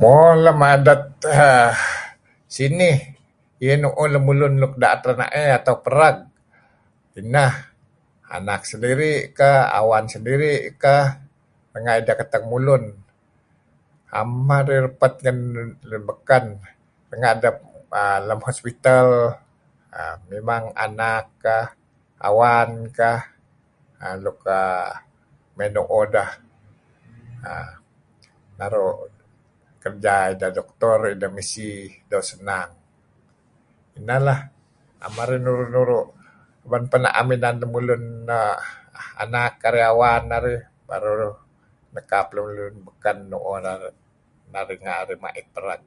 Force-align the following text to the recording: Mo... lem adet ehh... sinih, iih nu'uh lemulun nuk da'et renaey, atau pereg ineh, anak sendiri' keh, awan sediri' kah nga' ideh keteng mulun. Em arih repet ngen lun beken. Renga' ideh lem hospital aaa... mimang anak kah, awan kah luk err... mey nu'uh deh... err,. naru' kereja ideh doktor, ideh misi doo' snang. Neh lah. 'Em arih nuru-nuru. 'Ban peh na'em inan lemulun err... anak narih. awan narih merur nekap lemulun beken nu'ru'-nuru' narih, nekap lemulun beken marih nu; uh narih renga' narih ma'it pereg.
Mo... 0.00 0.12
lem 0.44 0.60
adet 0.72 1.02
ehh... 1.38 1.70
sinih, 2.54 2.98
iih 3.62 3.76
nu'uh 3.82 4.08
lemulun 4.14 4.54
nuk 4.62 4.72
da'et 4.82 5.02
renaey, 5.08 5.46
atau 5.58 5.76
pereg 5.84 6.16
ineh, 7.20 7.52
anak 8.36 8.60
sendiri' 8.70 9.16
keh, 9.38 9.60
awan 9.78 10.04
sediri' 10.14 10.58
kah 10.82 11.04
nga' 11.82 11.98
ideh 12.00 12.16
keteng 12.20 12.44
mulun. 12.52 12.84
Em 14.20 14.30
arih 14.58 14.78
repet 14.86 15.12
ngen 15.24 15.38
lun 15.88 16.02
beken. 16.10 16.44
Renga' 17.10 17.34
ideh 17.36 17.54
lem 18.28 18.40
hospital 18.48 19.06
aaa... 19.96 20.14
mimang 20.28 20.66
anak 20.86 21.24
kah, 21.44 21.66
awan 22.28 22.70
kah 22.98 23.18
luk 24.24 24.40
err... 24.58 24.90
mey 25.56 25.68
nu'uh 25.74 26.04
deh... 26.14 26.30
err,. 27.50 27.70
naru' 28.58 28.94
kereja 29.82 30.16
ideh 30.34 30.50
doktor, 30.58 30.98
ideh 31.14 31.30
misi 31.36 31.70
doo' 32.10 32.28
snang. 32.30 32.70
Neh 34.08 34.20
lah. 34.26 34.38
'Em 35.02 35.14
arih 35.22 35.38
nuru-nuru. 35.44 36.00
'Ban 36.68 36.84
peh 36.90 37.00
na'em 37.02 37.28
inan 37.36 37.56
lemulun 37.62 38.04
err... 38.40 38.58
anak 39.22 39.52
narih. 39.62 39.84
awan 39.92 40.22
narih 40.32 40.62
merur 40.90 41.22
nekap 41.94 42.26
lemulun 42.36 42.74
beken 42.86 43.16
nu'ru'-nuru' 43.30 43.94
narih, 44.52 44.52
nekap 44.52 44.54
lemulun 44.54 44.54
beken 44.54 44.54
marih 44.54 44.54
nu; 44.54 44.54
uh 44.54 44.54
narih 44.54 44.66
renga' 44.78 44.96
narih 45.02 45.18
ma'it 45.24 45.46
pereg. 45.54 45.82